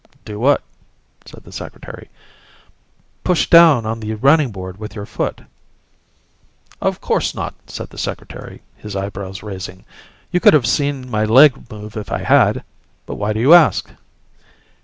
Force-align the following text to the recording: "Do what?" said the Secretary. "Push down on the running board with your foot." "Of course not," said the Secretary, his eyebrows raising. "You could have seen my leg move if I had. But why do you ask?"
"Do 0.25 0.39
what?" 0.39 0.63
said 1.27 1.43
the 1.43 1.51
Secretary. 1.51 2.09
"Push 3.23 3.51
down 3.51 3.85
on 3.85 3.99
the 3.99 4.15
running 4.15 4.49
board 4.51 4.77
with 4.77 4.95
your 4.95 5.05
foot." 5.05 5.41
"Of 6.81 6.99
course 7.01 7.35
not," 7.35 7.53
said 7.67 7.91
the 7.91 7.99
Secretary, 7.99 8.63
his 8.75 8.95
eyebrows 8.95 9.43
raising. 9.43 9.85
"You 10.31 10.39
could 10.39 10.55
have 10.55 10.65
seen 10.65 11.07
my 11.07 11.23
leg 11.23 11.69
move 11.69 11.95
if 11.95 12.11
I 12.11 12.23
had. 12.23 12.63
But 13.05 13.17
why 13.17 13.31
do 13.31 13.39
you 13.39 13.53
ask?" 13.53 13.91